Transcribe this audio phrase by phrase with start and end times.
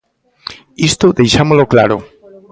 [0.89, 1.97] Isto deixámolo claro.